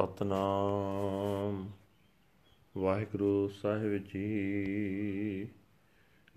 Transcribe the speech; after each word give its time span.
ਸਤਨਾਮ। 0.00 1.70
ਵਾਹਿਗੁਰੂ 2.76 3.48
ਸਾਹਿਬ 3.48 3.96
ਜੀ। 3.96 5.48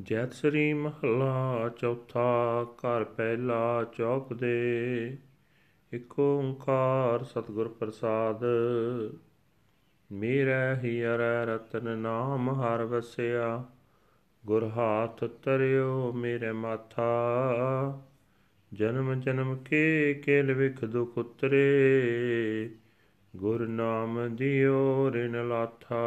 ਜੈਤ 0.01 0.33
ਸ੍ਰੀ 0.33 0.73
ਮਹਲਾ 0.73 1.69
ਚੌਥਾ 1.69 2.63
ਘਰ 2.63 3.03
ਪਹਿਲਾ 3.03 3.83
ਚੌਪ 3.83 4.33
ਦੇ। 4.33 5.17
ਇਕ 5.93 6.19
ਓੰਕਾਰ 6.19 7.23
ਸਤਿਗੁਰ 7.23 7.67
ਪ੍ਰਸਾਦ। 7.67 8.43
ਮੇਰਾ 10.11 10.77
ਹੀ 10.77 11.05
ਅਰੈ 11.05 11.45
ਰਤਨ 11.45 11.97
ਨਾਮ 11.97 12.49
ਹਰ 12.49 12.83
ਵਸਿਆ। 12.83 13.65
ਗੁਰ 14.45 14.69
ਹਾਥ 14.69 15.23
ਤਰਿਓ 15.23 16.11
ਮੇਰੇ 16.11 16.51
ਮਾਥਾ। 16.51 17.13
ਜਨਮ 18.73 19.19
ਜਨਮ 19.19 19.55
ਕੇ 19.55 20.13
ਕੇਲ 20.25 20.53
ਵਿਖ 20.53 20.85
ਦੁਖ 20.85 21.17
ਉਤਰੇ। 21.17 22.69
ਗੁਰ 23.35 23.67
ਨਾਮ 23.67 24.35
ਦਿਓ 24.35 25.11
ਰਿਨ 25.11 25.47
ਲਾਥਾ। 25.47 26.03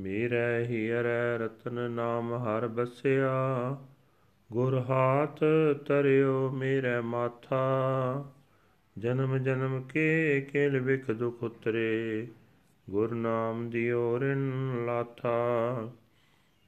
ਮੇਰੇ 0.00 0.66
ਹੀ 0.66 0.92
ਅਰੈ 0.92 1.38
ਰਤਨ 1.38 1.90
ਨਾਮ 1.90 2.34
ਹਰ 2.34 2.68
ਬਸਿਆ। 2.68 3.76
ਗੁਰ 4.52 4.80
ਹਾਥ 4.90 5.38
ਤਰਿਓ 5.86 6.50
ਮੇਰੇ 6.50 7.00
ਮਾਥਾ। 7.00 7.66
ਜਨਮ 8.98 9.38
ਜਨਮ 9.38 9.82
ਕੇ 9.82 10.40
ਕੇਲ 10.52 10.78
ਵਿਖ 10.80 11.10
ਦੁਖ 11.10 11.42
ਉਤਰੇ। 11.42 12.28
ਗੁਰ 12.90 13.14
ਨਾਮ 13.14 13.70
ਦਿਓ 13.70 14.20
ਰਿਨ 14.20 14.52
ਲਾਥਾ। 14.86 15.90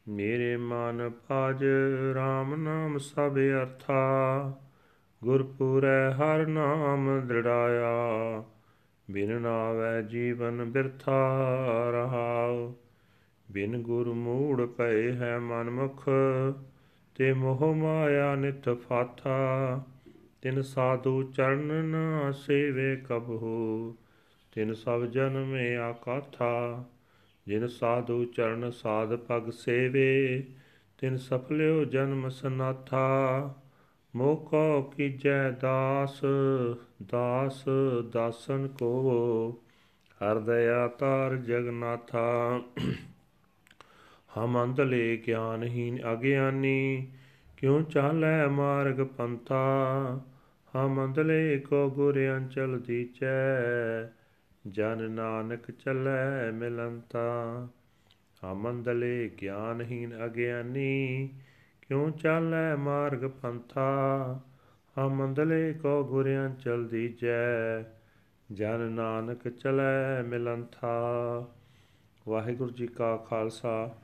ਮੇਰੇ 0.09 0.57
ਮਨ 0.57 1.11
ਭਾਜ 1.29 1.65
RAM 2.13 2.57
ਨਾਮ 2.57 2.99
ਸਭ 2.99 3.35
ਅਰਥਾ। 3.35 4.53
ਗੁਰਪੁਰੈ 5.25 6.11
ਹਰ 6.11 6.47
ਨਾਮ 6.47 7.21
ਦ੍ਰਿੜਾਇਆ। 7.27 8.45
ਬਿਨ 9.11 9.41
ਨਾਵੈ 9.41 10.03
ਜੀਵਨ 10.03 10.65
ਬਿਰਥਾ 10.65 11.39
ਰਹਾਉ 11.91 12.73
ਬਿਨ 13.51 13.83
ਗੁਰ 13.83 14.13
ਮੂੜ 14.13 14.67
ਪਏ 14.67 15.13
ਹੈ 15.13 15.39
ਮਨ 15.39 15.71
ਮੁਖ 15.71 16.09
ਤੇ 17.15 17.33
ਮੋਹ 17.33 17.75
ਮਾਇਆ 17.75 18.35
ਨਿਤ 18.35 18.69
ਫਾਥਾ। 18.69 19.81
ਤਿਨ 20.43 20.63
ਸਾਧੂ 20.63 21.23
ਚਰਨ 21.23 21.85
ਨਾ 21.85 22.31
ਸੇਵੇ 22.33 22.97
ਕਬਹੂ 22.97 23.97
ਤਿਨ 24.53 24.75
ਸਭ 24.75 25.05
ਜਨਮੇ 25.05 25.77
ਆਕਾਥਾ। 25.77 26.85
ਜਿਨ 27.47 27.67
ਸਾਧੂ 27.67 28.25
ਚਰਨ 28.25 28.71
ਸਾਧ 28.71 29.17
ਪਗ 29.17 29.51
ਸੇਵੇ, 29.51 30.45
ਤਿਨ 30.99 31.17
ਸਫਲਿਓ 31.17 31.85
ਜਨਮ 31.85 32.29
ਸਨਾਥਾ। 32.29 33.55
ਮੋਕੋ 34.17 34.83
ਕੀਜੈ 34.83 35.51
ਦਾਸ 35.51 36.21
ਦਾਸ 37.03 37.65
ਦਾਸਨ 38.13 38.69
ਕੋ 38.69 39.63
ਹਰਦਇਆ 40.21 40.89
ਤਾਰ 40.89 41.37
ਜਗਨਾਥਾ। 41.37 42.61
ਹਮ 44.39 44.65
ਅੰਧਲੇ 44.65 45.23
ਗਿਆਨਹੀਨ 45.27 46.13
ਅਗਿਆਨੀ, 46.13 47.09
ਕਿਉ 47.57 47.83
ਚਾਲੈ 47.83 48.47
ਮਾਰਗ 48.47 49.01
ਪੰਥਾ? 49.01 50.21
ਹਮ 50.77 51.05
ਅੰਧਲੇ 51.05 51.59
ਕੋ 51.59 51.91
ਗੁਰ 51.91 52.19
ਅੰਚਲ 52.37 52.79
ਦੀਚੈ, 52.79 53.29
ਜਨ 54.67 55.11
ਨਾਨਕ 55.11 55.71
ਚੱਲੈ 55.71 56.51
ਮਿਲੰਤਾ 56.51 57.69
ਹਮੰਦਲੇ 58.45 59.31
ਗਿਆਨਹੀਨ 59.43 60.25
ਅਗਿਆਨੀ 60.25 61.29
ਕਿਉ 61.91 62.11
ਚਾਲੈ 62.11 62.77
ਮਾਰਗ 62.77 63.19
ਪੰਥਾ? 63.19 64.41
ਹਮੰਦਲੇ 64.99 65.73
ਕੋ 65.73 66.05
ਗੁਰਿਆਂ 66.05 66.51
ਚਲ 66.51 66.89
ਦੀਜੈ। 66.89 67.83
ਜਨ 68.53 68.81
ਨਾਨਕ 68.81 69.49
ਚਲੈ 69.49 70.23
ਮਿਲੰਥਾ 70.23 70.91
ਵਾਹਿਗੁਰੂ 72.29 72.71
ਜੀ 72.71 72.87
ਕਾ 72.87 73.17
ਖਾਲਸਾ। 73.17 73.95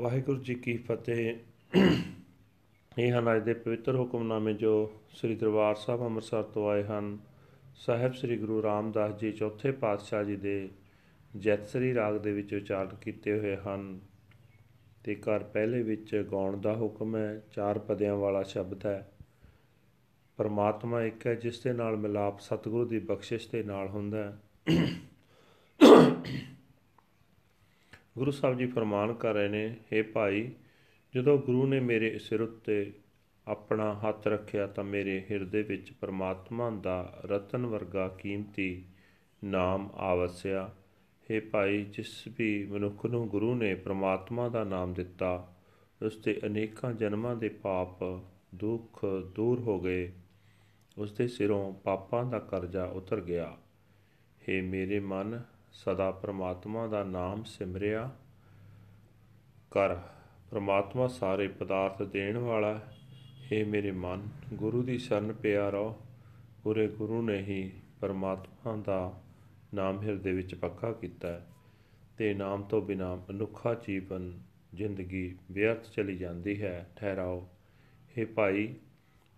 ਵਾਹਿਗੁਰੂ 0.00 0.42
ਜੀ 0.42 0.54
ਕੀ 0.54 0.76
ਫਤਿਹ। 0.76 1.36
ਇਹ 2.98 3.18
ਹਨ 3.18 3.36
ਅੱਜ 3.36 3.44
ਦੇ 3.44 3.54
ਪਵਿੱਤਰ 3.54 3.96
ਹੁਕਮਨਾਮੇ 3.96 4.54
ਜੋ 4.54 4.92
ਸ੍ਰੀ 5.10 5.34
ਦਰਬਾਰ 5.34 5.74
ਸਾਹਿਬ 5.74 6.00
ਅੰਮ੍ਰਿਤਸਰ 6.00 6.42
ਤੋਂ 6.42 6.70
ਆਏ 6.70 6.84
ਹਨ। 6.84 7.18
ਸਾਹਿਬ 7.76 8.14
ਸ੍ਰੀ 8.14 8.38
ਗੁਰੂ 8.38 8.62
ਰਾਮਦਾਸ 8.62 9.14
ਜੀ 9.20 9.32
ਚੌਥੇ 9.32 9.72
ਪਾਤਸ਼ਾਹ 9.72 10.24
ਜੀ 10.24 10.36
ਦੇ 10.36 10.68
ਜੈਤਸਰੀ 11.36 11.94
ਰਾਗ 11.94 12.14
ਦੇ 12.14 12.32
ਵਿੱਚ 12.32 12.54
ਉਚਾਰਨ 12.54 12.96
ਕੀਤੇ 13.00 13.38
ਹੋਏ 13.38 13.56
ਹਨ। 13.56 14.00
ਤੇ 15.06 15.14
ਘਰ 15.14 15.42
ਪਹਿਲੇ 15.42 15.82
ਵਿੱਚ 15.82 16.28
ਗਾਉਣ 16.32 16.60
ਦਾ 16.60 16.76
ਹੁਕਮ 16.76 17.16
ਹੈ, 17.16 17.42
ਚਾਰ 17.52 17.78
ਪਦਿਆਂ 17.78 18.16
ਵਾਲਾ 18.16 18.42
ਸ਼ਬਦ 18.42 18.86
ਹੈ। 18.86 19.12
ਪਰਮਾਤਮਾ 20.36 21.02
ਇੱਕ 21.02 21.26
ਹੈ, 21.26 21.34
ਜਿਸ 21.34 21.62
ਦੇ 21.62 21.72
ਨਾਲ 21.72 21.96
ਮਿਲਾਪ 21.96 22.40
ਸਤਿਗੁਰੂ 22.40 22.84
ਦੀ 22.84 22.98
ਬਖਸ਼ਿਸ਼ 22.98 23.50
ਦੇ 23.50 23.62
ਨਾਲ 23.62 23.88
ਹੁੰਦਾ 23.88 24.24
ਹੈ। 24.24 24.38
ਗੁਰੂ 28.18 28.30
ਸਾਹਿਬ 28.30 28.58
ਜੀ 28.58 28.66
ਫਰਮਾਨ 28.66 29.14
ਕਰ 29.14 29.34
ਰਹੇ 29.34 29.48
ਨੇ 29.48 29.76
हे 29.92 30.06
ਭਾਈ, 30.12 30.52
ਜਦੋਂ 31.14 31.38
ਗੁਰੂ 31.38 31.66
ਨੇ 31.66 31.80
ਮੇਰੇ 31.80 32.18
ਸਿਰ 32.18 32.40
ਉੱਤੇ 32.40 32.92
ਆਪਣਾ 33.48 33.94
ਹੱਥ 33.94 34.26
ਰੱਖਿਆ 34.26 34.66
ਤਾਂ 34.66 34.84
ਮੇਰੇ 34.84 35.26
ਹਿਰਦੇ 35.30 35.62
ਵਿੱਚ 35.62 35.92
ਪਰਮਾਤਮਾ 35.92 36.70
ਦਾ 36.70 37.20
ਰਤਨ 37.24 37.66
ਵਰਗਾ 37.66 38.08
ਕੀਮਤੀ 38.08 38.84
ਨਾਮ 39.44 39.90
ਆਵਸਿਆ। 39.94 40.74
ਹੈ 41.30 41.40
ਭਾਈ, 41.40 41.84
ਜਿਸ 41.84 42.24
ਵੀ 42.38 42.66
ਮਨੁੱਖ 42.66 43.06
ਨੂੰ 43.06 43.28
ਗੁਰੂ 43.28 43.54
ਨੇ 43.54 43.74
ਪਰਮਾਤਮਾ 43.74 44.48
ਦਾ 44.48 44.64
ਨਾਮ 44.64 44.92
ਦਿੱਤਾ 44.92 45.54
ਉਸ 46.04 46.18
ਦੇ 46.18 46.40
ਅਨੇਕਾਂ 46.46 46.92
ਜਨਮਾਂ 46.92 47.36
ਦੇ 47.36 47.48
ਪਾਪ 47.48 48.02
ਦੁੱਖ 48.54 49.04
ਦੂਰ 49.34 49.60
ਹੋ 49.60 49.80
ਗਏ। 49.80 50.12
ਉਸ 50.98 51.12
ਦੇ 51.12 51.28
ਸਿਰੋਂ 51.28 51.72
ਪਾਪਾਂ 51.72 52.24
ਦਾ 52.24 52.38
ਕਰਜ਼ਾ 52.38 52.84
ਉਤਰ 52.84 53.20
ਗਿਆ। 53.20 53.56
ਹੈ 54.48 54.62
ਮੇਰੇ 54.62 55.00
ਮਨ, 55.00 55.42
ਸਦਾ 55.72 56.10
ਪਰਮਾਤਮਾ 56.10 56.86
ਦਾ 56.86 57.04
ਨਾਮ 57.04 57.44
ਸਿਮਰਿਆ 57.44 58.10
ਕਰ। 59.70 59.96
ਪਰਮਾਤਮਾ 60.50 61.06
ਸਾਰੇ 61.06 61.48
ਪਦਾਰਥ 61.48 62.02
ਦੇਣ 62.02 62.38
ਵਾਲਾ 62.38 62.80
ਹੈ 63.52 63.64
ਮੇਰੇ 63.64 63.92
ਮਨ, 63.92 64.28
ਗੁਰੂ 64.54 64.82
ਦੀ 64.82 64.98
ਸ਼ਰਨ 64.98 65.32
ਪਿਆ 65.32 65.70
ਰਹੋ। 65.70 65.96
ਪੂਰੇ 66.62 66.88
ਗੁਰੂ 66.88 67.22
ਨੇ 67.22 67.38
ਹੀ 67.38 67.72
ਪਰਮਾਤਮਾ 68.00 68.76
ਦਾ 68.76 69.22
ਨਾਮ 69.74 70.02
ਹਿਰਦੇ 70.02 70.32
ਵਿੱਚ 70.32 70.54
ਪੱਕਾ 70.54 70.92
ਕੀਤਾ 70.92 71.28
ਹੈ 71.28 71.46
ਤੇ 72.16 72.34
ਨਾਮ 72.34 72.62
ਤੋਂ 72.62 72.82
ਬਿਨਾ 72.82 73.14
ਮਨੁੱਖਾ 73.14 73.74
ਜੀਵਨ, 73.74 74.40
ਜ਼ਿੰਦਗੀ 74.74 75.36
ਵਿਅਰਥ 75.50 75.90
ਚਲੀ 75.90 76.16
ਜਾਂਦੀ 76.16 76.62
ਹੈ। 76.62 76.90
ਠਹਿਰਾਓ। 76.96 77.48
ਇਹ 78.18 78.26
ਭਾਈ, 78.26 78.74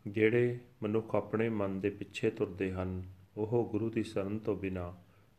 ਜਿਹੜੇ 0.07 0.59
ਮਨੁੱਖ 0.83 1.15
ਆਪਣੇ 1.15 1.49
ਮਨ 1.49 1.81
ਦੇ 1.81 1.91
ਪਿੱਛੇ 1.91 2.31
ਤੁਰਦੇ 2.31 2.73
ਹਨ, 2.73 3.03
ਉਹ 3.37 3.69
ਗੁਰੂ 3.73 3.91
ਦੀ 3.91 4.03
ਸ਼ਰਨ 4.03 4.39
ਤੋਂ 4.39 4.57
ਬਿਨਾ 4.57 4.95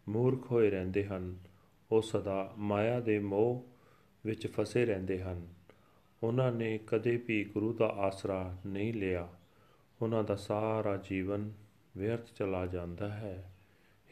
ਮੂਰਖ 0.09 0.51
ਹੋਏ 0.51 0.69
ਰਹਿੰਦੇ 0.69 1.05
ਹਨ। 1.05 1.37
ਉਹ 1.91 2.01
ਸਦਾ 2.01 2.53
ਮਾਇਆ 2.57 2.99
ਦੇ 2.99 3.19
ਮੋਹ 3.19 3.67
ਵਿੱਚ 4.25 4.47
ਫਸੇ 4.47 4.85
ਰਹਿੰਦੇ 4.85 5.21
ਹਨ। 5.21 5.47
ਉਹਨਾਂ 6.23 6.51
ਨੇ 6.51 6.79
ਕਦੇ 6.87 7.23
ਵੀ 7.27 7.43
ਗੁਰੂ 7.43 7.73
ਦਾ 7.73 7.85
ਆਸਰਾ 7.85 8.57
ਨਹੀਂ 8.65 8.93
ਲਿਆ। 8.93 9.29
ਉਹਨਾਂ 10.01 10.23
ਦਾ 10.23 10.35
ਸਾਰਾ 10.35 10.97
ਜੀਵਨ 10.97 11.53
ਵਿਅਰਥ 11.97 12.33
ਚਲਾ 12.35 12.65
ਜਾਂਦਾ 12.65 13.09
ਹੈ। 13.09 13.53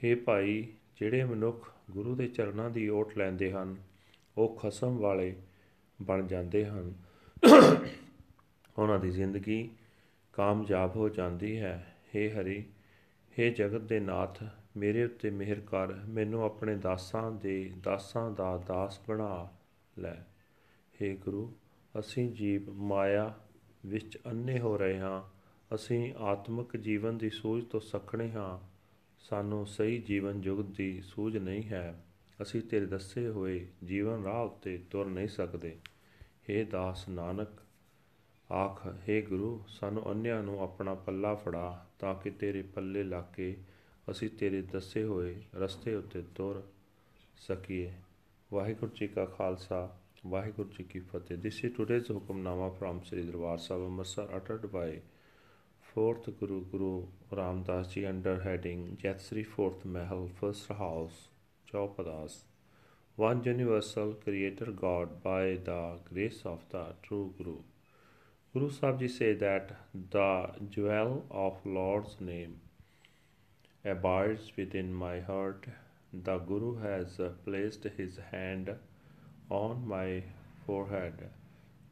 ਹੇ 0.04 0.16
ਭਾਈ, 0.16 0.74
ਜਿਹੜੇ 1.00 1.24
ਮਨੁੱਖ 1.24 1.74
ਗੁਰੂ 1.92 2.16
ਦੇ 2.16 2.28
ਚਰਨਾਂ 2.28 2.70
ਦੀ 2.70 2.90
ਓਟ 2.90 3.18
ਲੈਂਦੇ 3.18 3.52
ਹਨ, 3.52 3.76
ਉਹ 4.38 4.56
ਖਸਮ 4.56 4.98
ਵਾਲੇ 4.98 5.36
ਬਣ 6.02 6.28
ਜਾਂਦੇ 6.28 6.66
ਹਨ। 6.66 6.94
ਉਹਨਾਂ 8.78 9.00
ਦੀ 9.00 9.12
ਜ਼ਿੰਦਗੀ 9.12 9.70
ਕਾਮਯਾਬ 10.34 10.96
ਹੋ 10.96 11.10
ਜਾਂਦੀ 11.10 11.60
ਹੈ। 11.60 11.96
ਹੇ 12.16 12.30
ਹਰੀ, 12.30 12.64
ਹੇ 13.40 13.50
ਜਗਤ 13.50 13.82
ਦੇ 13.82 14.00
ਨਾਥ, 14.00 14.44
ਮੇਰੇ 14.78 15.06
ਉੱਤੇ 15.06 15.30
ਮਿਹਰ 15.30 15.60
ਕਰ, 15.60 15.94
ਮੈਨੂੰ 15.94 16.44
ਆਪਣੇ 16.44 16.76
ਦਾਸਾਂ 16.76 17.32
ਦੇ 17.32 17.74
ਦਾਸਾਂ 17.84 18.32
ਦਾ 18.32 18.58
ਦਾਸ 18.58 19.00
ਬਣਾ 19.08 19.50
ਲੈ। 20.00 20.16
ਹੇ 21.02 21.16
ਗੁਰੂ, 21.16 21.54
ਅਸੀਂ 22.00 22.32
ਜੀਵ 22.32 22.72
ਮਾਇਆ 22.72 23.34
ਵਿੱਚ 23.86 24.18
ਅੰਨੇ 24.26 24.60
ਹੋ 24.60 24.78
ਰਹੇ 24.78 25.00
ਹਾਂ। 25.00 25.24
ਅਸੀਂ 25.76 26.14
ਆਤਮਿਕ 26.18 26.78
ਜੀਵਨ 26.78 27.18
ਦੀ 27.18 27.30
ਸੋਚ 27.30 27.66
ਤੋਂ 27.66 27.80
ਸਖਣੇ 27.80 28.32
ਹਾਂ। 28.32 28.77
ਸਾਨੂੰ 29.20 29.68
ਸਹੀ 29.68 29.98
ਜੀਵਨ 29.98 30.42
ਜੁਗ 30.42 30.66
ਦੀ 30.66 31.02
ਸੂਝ 31.02 31.38
ਨਹੀਂ 31.38 31.64
ਹੈ। 31.64 32.06
ਅਸੀਂ 32.42 32.62
ਤੇਰੇ 32.62 32.86
ਦੱਸੇ 32.86 33.28
ਹੋਏ 33.28 33.68
ਜੀਵਨ 33.86 34.24
ਰਾਹ 34.24 34.46
ਉੱਤੇ 34.46 34.84
ਤੁਰ 34.92 35.06
ਨਹੀਂ 35.06 35.28
ਸਕਦੇ। 35.28 35.78
हे 36.26 36.68
ਦਾਸ 36.70 37.10
ਨਾਨਕ, 37.10 37.48
ਆਖ 38.52 38.88
हे 38.88 39.30
ਗੁਰੂ, 39.30 39.64
ਸਾਨੂੰ 39.68 40.12
ਅੰਨਿਆਂ 40.12 40.44
ਨੂੰ 40.44 40.60
ਆਪਣਾ 40.60 40.94
ਪੱਲਾ 40.94 41.36
ਫੜਾ 41.36 41.88
ਤਾਂ 42.00 42.16
ਕਿ 42.16 42.30
ਤੇਰੇ 42.30 42.62
ਪੱਲੇ 42.62 43.04
ਲਾ 43.04 43.22
ਕੇ 43.22 43.58
ਅਸੀਂ 44.12 44.30
ਤੇਰੇ 44.30 44.62
ਦੱਸੇ 44.62 45.04
ਹੋਏ 45.04 45.42
ਰਸਤੇ 45.56 45.96
ਉੱਤੇ 45.96 46.24
ਤੁਰ 46.36 46.68
ਸਕੀਏ। 47.38 47.94
ਵਾਹਿਗੁਰੂ 48.54 48.92
ਜੀ 48.96 49.08
ਕਾ 49.08 49.26
ਖਾਲਸਾ, 49.26 49.98
ਵਾਹਿਗੁਰੂ 50.28 50.70
ਜੀ 50.70 50.84
ਕੀ 50.84 51.00
ਫਤਿਹ। 51.00 51.38
This 51.38 51.66
is 51.66 51.76
today's 51.76 52.12
Hukamnama 52.12 52.70
from 52.70 53.04
Sri 53.04 53.22
Darbar 53.22 53.58
Sahib 53.58 53.86
Amritsar 53.86 54.26
ਅਟਟਡ 54.36 54.66
by 54.66 55.02
fourth 55.98 56.26
Guru 56.40 56.58
Guru 56.72 57.06
Ramdas 57.38 57.88
Ji 57.92 58.06
under 58.06 58.34
heading 58.42 58.82
Jatsri 59.04 59.44
fourth 59.54 59.84
Mahal 59.94 60.28
first 60.40 60.68
house 60.82 61.22
Chaupadas 61.70 62.36
one 63.16 63.42
universal 63.44 64.12
creator 64.26 64.68
God 64.82 65.16
by 65.24 65.58
the 65.70 65.80
grace 66.10 66.42
of 66.46 66.60
the 66.74 66.84
true 67.02 67.34
Guru. 67.40 67.56
Guru 68.54 68.70
Sahib 68.70 69.00
Ji 69.00 69.08
say 69.08 69.34
that 69.46 69.74
the 70.12 70.52
jewel 70.70 71.26
of 71.32 71.66
Lord's 71.66 72.16
name 72.22 72.54
abides 73.84 74.52
within 74.56 74.94
my 74.94 75.20
heart. 75.32 75.66
The 76.14 76.38
Guru 76.38 76.72
has 76.84 77.20
placed 77.44 77.90
his 77.98 78.20
hand 78.30 78.70
on 79.50 79.88
my 79.88 80.22
forehead 80.68 81.28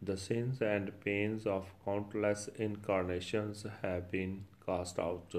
the 0.06 0.18
sins 0.18 0.62
and 0.62 0.92
pains 1.04 1.46
of 1.46 1.74
countless 1.84 2.48
incarnations 2.56 3.66
have 3.82 4.12
been 4.12 4.46
cast 4.66 5.00
out. 5.00 5.36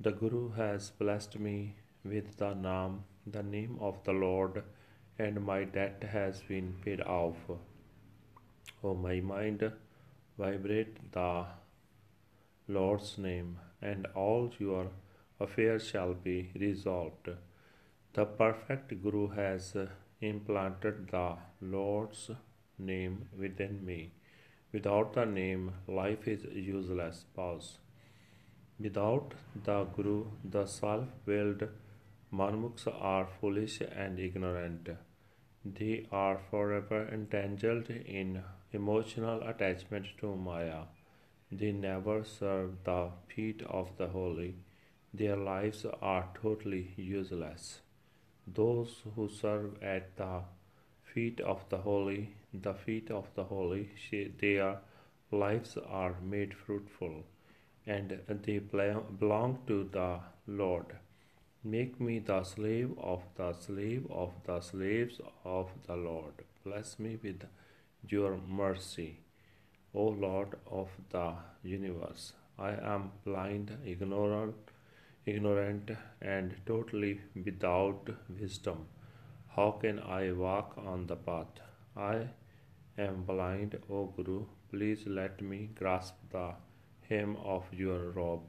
The 0.00 0.12
Guru 0.12 0.52
has 0.52 0.90
blessed 0.90 1.38
me 1.38 1.76
with 2.04 2.36
the 2.36 2.54
Naam, 2.54 3.00
the 3.26 3.42
name 3.42 3.78
of 3.80 4.02
the 4.04 4.12
Lord, 4.12 4.62
and 5.18 5.44
my 5.44 5.64
debt 5.64 6.04
has 6.12 6.42
been 6.42 6.74
paid 6.84 7.00
off. 7.00 7.36
O 8.82 8.94
my 8.94 9.20
mind, 9.20 9.70
vibrate 10.38 11.12
the 11.12 11.46
Lord's 12.68 13.16
name, 13.18 13.58
and 13.80 14.06
all 14.14 14.50
your 14.58 14.86
affairs 15.38 15.86
shall 15.86 16.14
be 16.14 16.50
resolved. 16.54 17.28
The 18.14 18.24
perfect 18.24 19.02
Guru 19.02 19.28
has 19.28 19.76
implanted 20.20 21.08
the 21.10 21.36
Lord's 21.60 22.30
name 22.78 23.28
within 23.38 23.84
me. 23.84 24.12
Without 24.72 25.12
the 25.14 25.24
name, 25.24 25.72
life 25.86 26.26
is 26.28 26.44
useless. 26.44 27.24
Pause. 27.34 27.78
Without 28.80 29.34
the 29.64 29.84
Guru, 29.84 30.26
the 30.44 30.66
self 30.66 31.08
willed 31.26 31.68
Manmukhs 32.32 32.88
are 32.88 33.28
foolish 33.40 33.80
and 33.80 34.18
ignorant. 34.18 34.88
They 35.64 36.06
are 36.10 36.40
forever 36.50 37.08
entangled 37.12 37.90
in 37.90 38.42
emotional 38.72 39.42
attachment 39.42 40.06
to 40.18 40.34
Maya. 40.34 40.86
They 41.52 41.70
never 41.70 42.24
serve 42.24 42.82
the 42.82 43.12
feet 43.28 43.62
of 43.62 43.96
the 43.96 44.08
holy. 44.08 44.56
Their 45.12 45.36
lives 45.36 45.86
are 46.02 46.28
totally 46.42 46.92
useless. 46.96 47.80
Those 48.48 49.02
who 49.14 49.28
serve 49.28 49.80
at 49.80 50.16
the 50.16 50.42
feet 51.14 51.40
of 51.40 51.64
the 51.70 51.78
holy, 51.78 52.34
the 52.52 52.74
feet 52.74 53.10
of 53.10 53.26
the 53.36 53.44
holy, 53.44 53.88
their 54.40 54.78
lives 55.30 55.76
are 56.02 56.16
made 56.22 56.54
fruitful, 56.54 57.24
and 57.86 58.20
they 58.28 58.58
belong 58.58 59.58
to 59.68 59.88
the 59.92 60.18
Lord. 60.46 60.96
Make 61.62 62.00
me 62.00 62.18
the 62.18 62.42
slave 62.44 62.90
of 62.98 63.22
the 63.36 63.52
slave 63.54 64.06
of 64.10 64.32
the 64.46 64.60
slaves 64.60 65.20
of 65.44 65.70
the 65.86 65.96
Lord. 65.96 66.42
Bless 66.64 66.98
me 66.98 67.18
with 67.22 67.44
your 68.08 68.36
mercy, 68.48 69.20
O 69.94 70.04
Lord 70.08 70.56
of 70.70 70.88
the 71.10 71.32
universe. 71.62 72.32
I 72.58 72.72
am 72.94 73.12
blind, 73.24 73.76
ignorant, 73.84 74.56
ignorant, 75.24 75.90
and 76.20 76.54
totally 76.66 77.20
without 77.44 78.10
wisdom. 78.40 78.86
How 79.55 79.71
can 79.81 79.99
I 79.99 80.31
walk 80.31 80.77
on 80.77 81.07
the 81.07 81.15
path? 81.15 81.59
I 81.95 82.29
am 82.97 83.23
blind, 83.23 83.77
O 83.89 84.05
Guru. 84.05 84.45
Please 84.71 85.05
let 85.07 85.41
me 85.41 85.69
grasp 85.75 86.15
the 86.31 86.45
hem 87.09 87.35
of 87.37 87.73
your 87.73 88.11
robe 88.11 88.47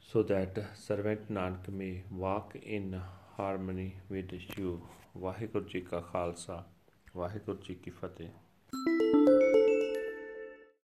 so 0.00 0.22
that 0.22 0.58
servant 0.74 1.30
Nanak 1.30 1.68
may 1.68 2.02
walk 2.10 2.56
in 2.78 3.00
harmony 3.36 3.90
with 4.10 4.32
you. 4.58 4.72
Waheguru 5.16 5.64
ji 5.64 5.80
ਕਾ 5.80 6.00
ਖਾਲਸਾ 6.00 6.64
ਵਾਹਿਗੁਰੂ 7.16 7.58
ਜੀ 7.62 7.74
ਕੀ 7.74 7.90
ਫਤਿਹ 7.90 8.28